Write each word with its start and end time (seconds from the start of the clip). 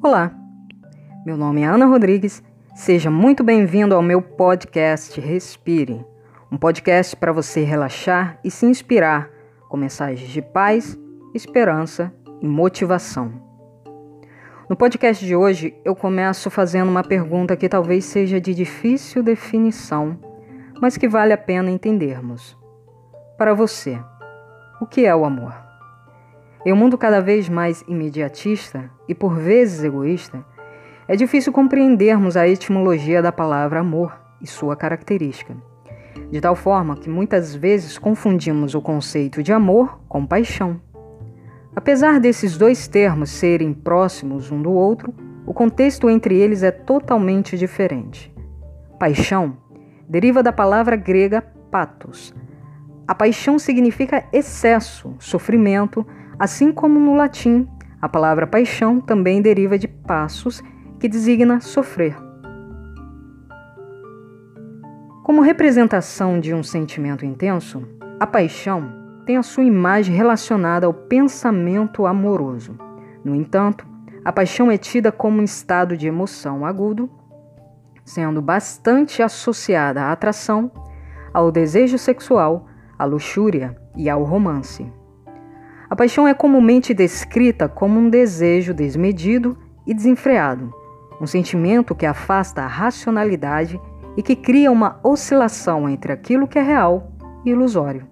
Olá, 0.00 0.30
meu 1.26 1.36
nome 1.36 1.62
é 1.62 1.64
Ana 1.64 1.84
Rodrigues. 1.84 2.40
Seja 2.72 3.10
muito 3.10 3.42
bem-vindo 3.42 3.96
ao 3.96 4.00
meu 4.00 4.22
podcast 4.22 5.20
Respire, 5.20 6.06
um 6.52 6.56
podcast 6.56 7.16
para 7.16 7.32
você 7.32 7.64
relaxar 7.64 8.38
e 8.44 8.50
se 8.50 8.64
inspirar 8.64 9.28
com 9.68 9.76
mensagens 9.76 10.30
de 10.30 10.40
paz, 10.40 10.96
esperança 11.34 12.14
e 12.40 12.46
motivação. 12.46 13.32
No 14.70 14.76
podcast 14.76 15.26
de 15.26 15.34
hoje, 15.34 15.74
eu 15.84 15.96
começo 15.96 16.48
fazendo 16.48 16.90
uma 16.90 17.02
pergunta 17.02 17.56
que 17.56 17.68
talvez 17.68 18.04
seja 18.04 18.40
de 18.40 18.54
difícil 18.54 19.20
definição, 19.20 20.16
mas 20.80 20.96
que 20.96 21.08
vale 21.08 21.32
a 21.32 21.38
pena 21.38 21.72
entendermos. 21.72 22.56
Para 23.36 23.52
você, 23.52 23.98
o 24.80 24.86
que 24.86 25.04
é 25.04 25.14
o 25.14 25.24
amor? 25.24 25.67
Em 26.68 26.72
um 26.72 26.76
mundo 26.76 26.98
cada 26.98 27.18
vez 27.22 27.48
mais 27.48 27.82
imediatista 27.88 28.90
e 29.08 29.14
por 29.14 29.34
vezes 29.34 29.82
egoísta, 29.82 30.44
é 31.08 31.16
difícil 31.16 31.50
compreendermos 31.50 32.36
a 32.36 32.46
etimologia 32.46 33.22
da 33.22 33.32
palavra 33.32 33.80
amor 33.80 34.20
e 34.38 34.46
sua 34.46 34.76
característica, 34.76 35.56
de 36.30 36.38
tal 36.42 36.54
forma 36.54 36.94
que 36.94 37.08
muitas 37.08 37.54
vezes 37.54 37.96
confundimos 37.96 38.74
o 38.74 38.82
conceito 38.82 39.42
de 39.42 39.50
amor 39.50 39.98
com 40.06 40.26
paixão. 40.26 40.78
Apesar 41.74 42.20
desses 42.20 42.58
dois 42.58 42.86
termos 42.86 43.30
serem 43.30 43.72
próximos 43.72 44.52
um 44.52 44.60
do 44.60 44.70
outro, 44.70 45.14
o 45.46 45.54
contexto 45.54 46.10
entre 46.10 46.36
eles 46.36 46.62
é 46.62 46.70
totalmente 46.70 47.56
diferente. 47.56 48.30
Paixão 48.98 49.56
deriva 50.06 50.42
da 50.42 50.52
palavra 50.52 50.96
grega 50.96 51.40
pathos. 51.70 52.34
A 53.06 53.14
paixão 53.14 53.58
significa 53.58 54.26
excesso, 54.30 55.16
sofrimento, 55.18 56.06
Assim 56.38 56.72
como 56.72 57.00
no 57.00 57.14
latim, 57.14 57.68
a 58.00 58.08
palavra 58.08 58.46
paixão 58.46 59.00
também 59.00 59.42
deriva 59.42 59.76
de 59.76 59.88
passos, 59.88 60.62
que 61.00 61.08
designa 61.08 61.60
sofrer. 61.60 62.16
Como 65.24 65.42
representação 65.42 66.38
de 66.38 66.54
um 66.54 66.62
sentimento 66.62 67.26
intenso, 67.26 67.86
a 68.20 68.26
paixão 68.26 68.90
tem 69.26 69.36
a 69.36 69.42
sua 69.42 69.64
imagem 69.64 70.14
relacionada 70.14 70.86
ao 70.86 70.94
pensamento 70.94 72.06
amoroso. 72.06 72.78
No 73.24 73.34
entanto, 73.34 73.86
a 74.24 74.32
paixão 74.32 74.70
é 74.70 74.78
tida 74.78 75.10
como 75.10 75.40
um 75.40 75.44
estado 75.44 75.96
de 75.96 76.06
emoção 76.06 76.64
agudo, 76.64 77.10
sendo 78.04 78.40
bastante 78.40 79.22
associada 79.22 80.02
à 80.02 80.12
atração, 80.12 80.70
ao 81.34 81.52
desejo 81.52 81.98
sexual, 81.98 82.66
à 82.98 83.04
luxúria 83.04 83.76
e 83.96 84.08
ao 84.08 84.22
romance. 84.22 84.90
A 85.90 85.96
paixão 85.96 86.28
é 86.28 86.34
comumente 86.34 86.92
descrita 86.92 87.68
como 87.68 87.98
um 87.98 88.10
desejo 88.10 88.74
desmedido 88.74 89.56
e 89.86 89.94
desenfreado, 89.94 90.72
um 91.20 91.26
sentimento 91.26 91.94
que 91.94 92.04
afasta 92.04 92.62
a 92.62 92.66
racionalidade 92.66 93.80
e 94.16 94.22
que 94.22 94.36
cria 94.36 94.70
uma 94.70 95.00
oscilação 95.02 95.88
entre 95.88 96.12
aquilo 96.12 96.46
que 96.46 96.58
é 96.58 96.62
real 96.62 97.12
e 97.44 97.50
ilusório. 97.50 98.06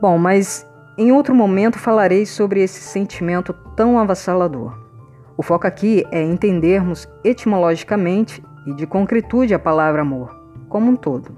Bom, 0.00 0.16
mas 0.16 0.66
em 0.96 1.12
outro 1.12 1.34
momento 1.34 1.78
falarei 1.78 2.24
sobre 2.24 2.62
esse 2.62 2.80
sentimento 2.80 3.52
tão 3.76 3.98
avassalador. 3.98 4.78
O 5.36 5.42
foco 5.42 5.66
aqui 5.66 6.04
é 6.10 6.22
entendermos 6.22 7.08
etimologicamente 7.22 8.42
e 8.66 8.74
de 8.74 8.86
concretude 8.86 9.54
a 9.54 9.58
palavra 9.58 10.02
amor, 10.02 10.34
como 10.68 10.90
um 10.90 10.96
todo. 10.96 11.36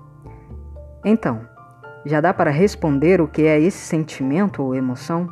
Então, 1.04 1.40
já 2.04 2.20
dá 2.20 2.32
para 2.32 2.50
responder 2.50 3.20
o 3.20 3.28
que 3.28 3.42
é 3.42 3.60
esse 3.60 3.78
sentimento 3.78 4.62
ou 4.62 4.74
emoção? 4.74 5.28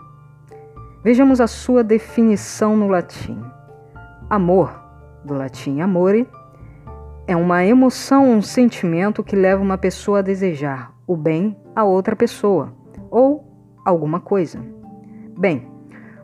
Vejamos 1.03 1.41
a 1.41 1.47
sua 1.47 1.83
definição 1.83 2.77
no 2.77 2.89
latim. 2.89 3.41
Amor, 4.29 4.79
do 5.25 5.35
latim 5.35 5.81
amore, 5.81 6.29
é 7.27 7.37
uma 7.37 7.65
emoção, 7.65 8.31
um 8.31 8.43
sentimento 8.43 9.23
que 9.23 9.37
leva 9.37 9.63
uma 9.63 9.79
pessoa 9.79 10.19
a 10.19 10.23
desejar 10.23 10.93
o 11.07 11.17
bem 11.17 11.57
a 11.75 11.85
outra 11.85 12.15
pessoa 12.15 12.75
ou 13.11 13.45
alguma 13.85 14.21
coisa. 14.21 14.63
Bem, 15.39 15.67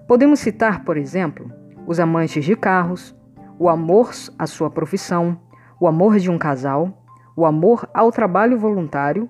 podemos 0.07 0.41
citar, 0.41 0.85
por 0.85 0.97
exemplo, 0.97 1.51
os 1.87 1.99
amantes 1.99 2.45
de 2.45 2.55
carros, 2.55 3.17
o 3.59 3.69
amor 3.69 4.11
à 4.39 4.47
sua 4.47 4.69
profissão, 4.71 5.39
o 5.81 5.87
amor 5.87 6.19
de 6.19 6.31
um 6.31 6.37
casal, 6.37 7.03
o 7.35 7.47
amor 7.47 7.89
ao 7.95 8.13
trabalho 8.13 8.59
voluntário 8.59 9.29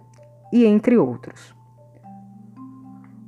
e 0.52 0.64
entre 0.64 0.96
outros. 0.96 1.54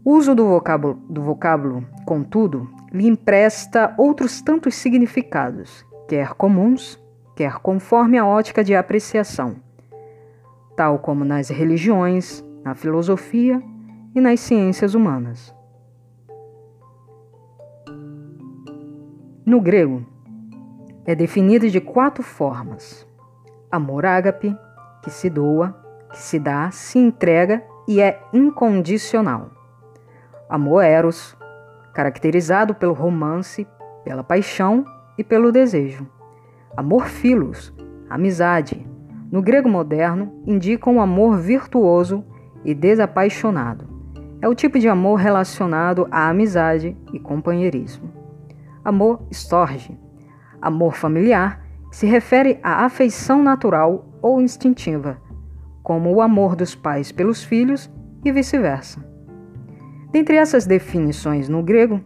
O 0.04 0.12
uso 0.12 0.34
do 0.34 0.46
vocábulo, 0.46 0.94
do 1.10 1.20
vocábulo, 1.20 1.84
contudo, 2.04 2.70
lhe 2.92 3.06
empresta 3.08 3.94
outros 3.98 4.40
tantos 4.40 4.76
significados, 4.76 5.84
quer 6.08 6.34
comuns, 6.34 7.02
quer 7.34 7.58
conforme 7.58 8.16
a 8.16 8.24
ótica 8.24 8.62
de 8.62 8.74
apreciação, 8.74 9.56
tal 10.76 11.00
como 11.00 11.24
nas 11.24 11.48
religiões, 11.48 12.44
na 12.64 12.74
filosofia 12.74 13.60
e 14.14 14.20
nas 14.20 14.40
ciências 14.40 14.94
humanas. 14.94 15.54
No 19.44 19.60
grego, 19.60 20.04
é 21.04 21.14
definida 21.14 21.68
de 21.68 21.80
quatro 21.80 22.22
formas: 22.22 23.06
amor 23.70 24.04
ágape, 24.06 24.56
que 25.02 25.10
se 25.10 25.30
doa, 25.30 25.85
que 26.10 26.18
se 26.18 26.38
dá, 26.38 26.70
se 26.70 26.98
entrega 26.98 27.62
e 27.86 28.00
é 28.00 28.20
incondicional. 28.32 29.50
Amor 30.48 30.82
eros, 30.82 31.36
caracterizado 31.92 32.74
pelo 32.74 32.92
romance, 32.92 33.66
pela 34.04 34.22
paixão 34.22 34.84
e 35.18 35.24
pelo 35.24 35.50
desejo. 35.50 36.06
Amor 36.76 37.06
filos, 37.06 37.74
amizade, 38.08 38.86
no 39.30 39.42
grego 39.42 39.68
moderno 39.68 40.40
indica 40.46 40.88
um 40.88 41.00
amor 41.00 41.36
virtuoso 41.38 42.24
e 42.64 42.74
desapaixonado. 42.74 43.86
É 44.40 44.48
o 44.48 44.54
tipo 44.54 44.78
de 44.78 44.88
amor 44.88 45.16
relacionado 45.16 46.06
à 46.10 46.28
amizade 46.28 46.96
e 47.12 47.18
companheirismo. 47.18 48.12
Amor 48.84 49.26
storge, 49.30 49.98
amor 50.60 50.94
familiar, 50.94 51.64
se 51.90 52.06
refere 52.06 52.60
à 52.62 52.84
afeição 52.84 53.42
natural 53.42 54.04
ou 54.20 54.40
instintiva, 54.40 55.18
como 55.86 56.12
o 56.12 56.20
amor 56.20 56.56
dos 56.56 56.74
pais 56.74 57.12
pelos 57.12 57.44
filhos 57.44 57.88
e 58.24 58.32
vice-versa. 58.32 59.00
Dentre 60.10 60.34
essas 60.34 60.66
definições 60.66 61.48
no 61.48 61.62
grego, 61.62 62.00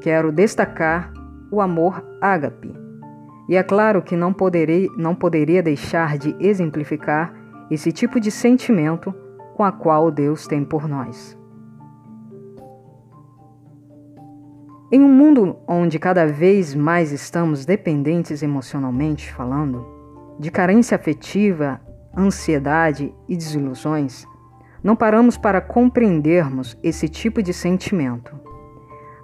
quero 0.00 0.32
destacar 0.32 1.12
o 1.48 1.60
amor 1.60 2.04
ágape. 2.20 2.74
E 3.48 3.54
é 3.54 3.62
claro 3.62 4.02
que 4.02 4.16
não, 4.16 4.32
poderei, 4.32 4.88
não 4.96 5.14
poderia 5.14 5.62
deixar 5.62 6.18
de 6.18 6.34
exemplificar 6.40 7.32
esse 7.70 7.92
tipo 7.92 8.18
de 8.18 8.28
sentimento 8.28 9.14
com 9.54 9.62
a 9.62 9.70
qual 9.70 10.10
Deus 10.10 10.48
tem 10.48 10.64
por 10.64 10.88
nós. 10.88 11.38
Em 14.90 15.00
um 15.00 15.12
mundo 15.12 15.58
onde 15.68 15.96
cada 15.96 16.26
vez 16.26 16.74
mais 16.74 17.12
estamos 17.12 17.64
dependentes 17.64 18.42
emocionalmente 18.42 19.32
falando, 19.32 19.86
de 20.40 20.50
carência 20.50 20.96
afetiva 20.96 21.80
ansiedade 22.16 23.14
e 23.28 23.36
desilusões, 23.36 24.26
não 24.82 24.96
paramos 24.96 25.36
para 25.36 25.60
compreendermos 25.60 26.76
esse 26.82 27.08
tipo 27.08 27.42
de 27.42 27.52
sentimento. 27.52 28.34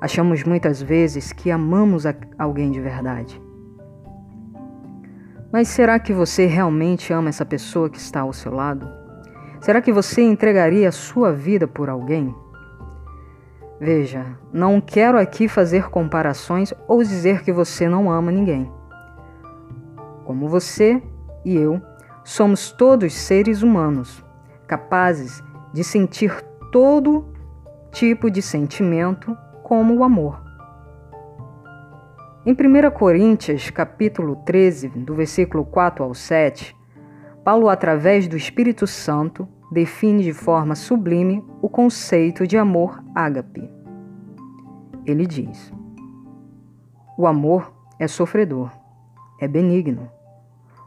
Achamos 0.00 0.44
muitas 0.44 0.80
vezes 0.80 1.32
que 1.32 1.50
amamos 1.50 2.04
alguém 2.38 2.70
de 2.70 2.80
verdade. 2.80 3.40
Mas 5.52 5.68
será 5.68 5.98
que 5.98 6.12
você 6.12 6.46
realmente 6.46 7.12
ama 7.12 7.30
essa 7.30 7.44
pessoa 7.44 7.90
que 7.90 7.98
está 7.98 8.20
ao 8.20 8.32
seu 8.32 8.52
lado? 8.52 8.88
Será 9.60 9.80
que 9.82 9.92
você 9.92 10.22
entregaria 10.22 10.88
a 10.88 10.92
sua 10.92 11.32
vida 11.32 11.66
por 11.66 11.88
alguém? 11.88 12.34
Veja, 13.80 14.38
não 14.52 14.80
quero 14.80 15.18
aqui 15.18 15.48
fazer 15.48 15.88
comparações 15.88 16.72
ou 16.86 17.02
dizer 17.02 17.42
que 17.42 17.52
você 17.52 17.88
não 17.88 18.10
ama 18.10 18.30
ninguém. 18.30 18.70
Como 20.24 20.48
você 20.48 21.02
e 21.44 21.56
eu 21.56 21.80
Somos 22.28 22.70
todos 22.70 23.14
seres 23.14 23.62
humanos, 23.62 24.22
capazes 24.66 25.42
de 25.72 25.82
sentir 25.82 26.30
todo 26.70 27.26
tipo 27.90 28.30
de 28.30 28.42
sentimento, 28.42 29.34
como 29.62 29.94
o 29.94 30.04
amor. 30.04 30.38
Em 32.44 32.52
1 32.52 32.90
Coríntios, 32.90 33.70
capítulo 33.70 34.36
13, 34.44 34.90
do 34.90 35.14
versículo 35.14 35.64
4 35.64 36.04
ao 36.04 36.12
7, 36.12 36.76
Paulo, 37.42 37.70
através 37.70 38.28
do 38.28 38.36
Espírito 38.36 38.86
Santo, 38.86 39.48
define 39.72 40.22
de 40.22 40.34
forma 40.34 40.74
sublime 40.74 41.42
o 41.62 41.68
conceito 41.70 42.46
de 42.46 42.58
amor 42.58 43.02
ágape. 43.14 43.70
Ele 45.06 45.26
diz: 45.26 45.72
O 47.16 47.26
amor 47.26 47.72
é 47.98 48.06
sofredor, 48.06 48.70
é 49.40 49.48
benigno 49.48 50.17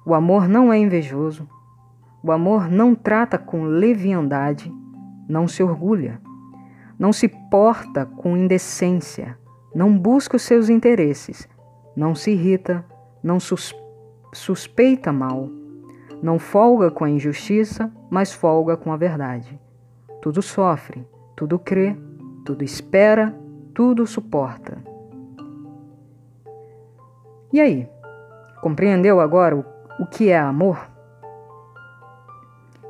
o 0.06 0.13
amor 0.13 0.48
não 0.48 0.71
é 0.71 0.77
invejoso. 0.77 1.48
O 2.24 2.31
amor 2.31 2.69
não 2.69 2.94
trata 2.94 3.38
com 3.38 3.63
leviandade, 3.63 4.74
não 5.27 5.48
se 5.48 5.63
orgulha, 5.63 6.21
não 6.98 7.12
se 7.12 7.27
porta 7.27 8.06
com 8.06 8.38
indecência, 8.38 9.38
não 9.74 9.98
busca 9.98 10.36
os 10.36 10.44
seus 10.44 10.69
interesses, 10.69 11.48
não 11.95 12.13
se 12.13 12.31
irrita, 12.31 12.86
não 13.24 13.39
sus 13.39 13.75
suspeita 14.33 15.12
mal, 15.12 15.50
não 16.21 16.39
folga 16.39 16.89
com 16.89 17.03
a 17.03 17.09
injustiça, 17.09 17.92
mas 18.09 18.31
folga 18.31 18.77
com 18.77 18.92
a 18.92 18.98
verdade. 18.98 19.59
Tudo 20.21 20.42
sofre, 20.42 21.06
tudo 21.36 21.57
crê, 21.57 21.98
tudo 22.45 22.63
espera, 22.63 23.36
tudo 23.74 24.06
suporta. 24.06 24.77
E 27.51 27.59
aí? 27.59 27.89
Compreendeu 28.62 29.19
agora 29.19 29.57
o, 29.57 29.65
o 30.01 30.06
que 30.07 30.31
é 30.31 30.39
amor? 30.39 30.89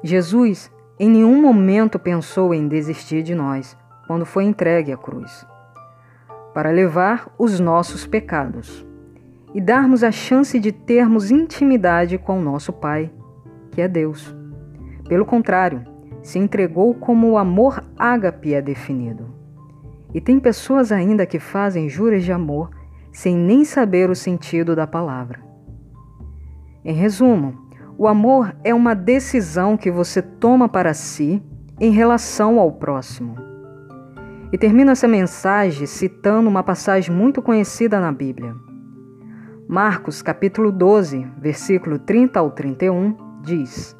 Jesus 0.02 0.72
em 0.98 1.10
nenhum 1.10 1.42
momento 1.42 2.00
pensou 2.00 2.54
em 2.54 2.70
desistir 2.70 3.22
de 3.22 3.36
nós 3.36 3.78
quando 4.08 4.26
foi 4.26 4.46
entregue 4.46 4.94
à 4.94 4.98
cruz 4.98 5.46
para 6.54 6.72
levar 6.72 7.30
os 7.38 7.60
nossos 7.60 8.08
pecados 8.08 8.88
e 9.54 9.60
darmos 9.60 10.06
a 10.06 10.12
chance 10.12 10.58
de 10.58 10.72
termos 10.72 11.32
intimidade 11.32 12.18
com 12.18 12.40
o 12.40 12.42
nosso 12.42 12.72
Pai, 12.72 13.12
que 13.72 13.82
é 13.82 13.90
Deus. 13.90 14.34
Pelo 15.10 15.26
contrário, 15.26 15.84
se 16.22 16.40
entregou 16.40 16.94
como 16.94 17.32
o 17.32 17.38
amor 17.38 17.84
ágape 17.98 18.54
é 18.54 18.62
definido. 18.62 19.36
E 20.14 20.22
tem 20.22 20.40
pessoas 20.40 20.94
ainda 20.94 21.26
que 21.26 21.40
fazem 21.40 21.90
juras 21.90 22.24
de 22.24 22.32
amor 22.32 22.70
sem 23.12 23.36
nem 23.36 23.66
saber 23.66 24.10
o 24.10 24.16
sentido 24.16 24.78
da 24.78 24.88
palavra. 24.88 25.51
Em 26.84 26.94
resumo, 26.94 27.70
o 27.96 28.08
amor 28.08 28.56
é 28.64 28.74
uma 28.74 28.96
decisão 28.96 29.78
que 29.78 29.92
você 29.92 30.20
toma 30.20 30.68
para 30.68 30.96
si 30.96 31.42
em 31.80 31.92
relação 31.92 32.60
ao 32.60 32.72
próximo. 32.72 33.36
E 34.52 34.58
termino 34.58 34.90
essa 34.90 35.08
mensagem 35.08 35.86
citando 35.86 36.50
uma 36.50 36.64
passagem 36.64 37.16
muito 37.16 37.40
conhecida 37.40 38.00
na 38.00 38.12
Bíblia. 38.12 38.56
Marcos 39.68 40.24
capítulo 40.24 40.72
12, 40.72 41.26
versículo 41.38 42.00
30 42.00 42.40
ao 42.40 42.50
31 42.50 43.16
diz: 43.44 43.96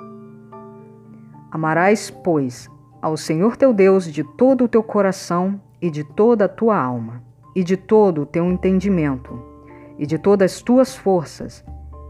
Amarás, 1.52 2.10
pois, 2.10 2.68
ao 3.00 3.16
Senhor 3.16 3.56
teu 3.56 3.74
Deus 3.74 4.12
de 4.12 4.24
todo 4.24 4.64
o 4.64 4.68
teu 4.68 4.82
coração 4.82 5.62
e 5.80 5.92
de 5.92 6.04
toda 6.04 6.46
a 6.46 6.50
tua 6.50 6.82
alma, 6.82 7.22
e 7.56 7.64
de 7.64 7.78
todo 7.78 8.24
o 8.24 8.26
teu 8.26 8.52
entendimento, 8.52 9.40
e 10.00 10.08
de 10.08 10.18
todas 10.18 10.54
as 10.54 10.62
tuas 10.64 10.96
forças. 10.96 11.64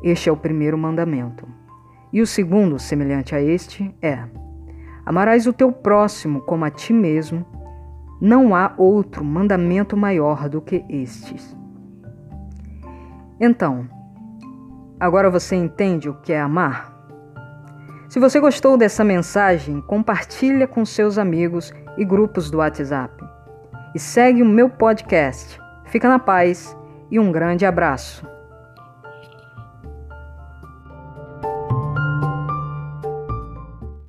Este 0.04 0.30
é 0.30 0.32
o 0.32 0.38
primeiro 0.38 0.78
mandamento. 0.78 1.48
E 2.12 2.22
o 2.22 2.28
segundo, 2.28 2.80
semelhante 2.80 3.36
a 3.36 3.42
este, 3.42 3.94
é: 4.02 4.24
Amarás 5.06 5.48
o 5.48 5.54
teu 5.54 5.72
próximo 5.72 6.42
como 6.42 6.66
a 6.66 6.70
ti 6.70 6.94
mesmo. 6.94 7.46
Não 8.20 8.56
há 8.56 8.74
outro 8.78 9.24
mandamento 9.24 9.98
maior 9.98 10.48
do 10.48 10.62
que 10.62 10.86
estes. 10.88 11.58
Então, 13.40 13.88
agora 15.00 15.30
você 15.30 15.56
entende 15.56 16.08
o 16.08 16.14
que 16.22 16.32
é 16.32 16.40
amar? 16.40 16.92
Se 18.08 18.20
você 18.20 18.40
gostou 18.40 18.78
dessa 18.78 19.04
mensagem, 19.04 19.82
compartilha 19.82 20.68
com 20.68 20.86
seus 20.86 21.18
amigos 21.18 21.74
e 21.98 22.06
grupos 22.06 22.52
do 22.52 22.58
WhatsApp. 22.58 23.24
E 23.96 24.00
segue 24.00 24.44
o 24.44 24.46
meu 24.46 24.70
podcast. 24.70 25.60
Fica 25.86 26.08
na 26.08 26.20
paz 26.20 26.78
e 27.10 27.18
um 27.20 27.32
grande 27.32 27.66
abraço. 27.66 28.31